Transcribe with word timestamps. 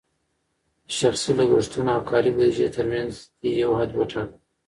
د 0.87 0.89
شخصي 0.99 1.31
لګښتونو 1.39 1.89
او 1.95 2.01
کاري 2.09 2.31
بودیجې 2.35 2.67
ترمنځ 2.75 3.13
دې 3.39 3.49
یو 3.63 3.71
حد 3.79 3.89
وټاکه. 3.93 4.37